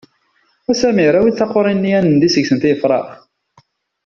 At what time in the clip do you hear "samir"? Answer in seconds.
0.79-1.13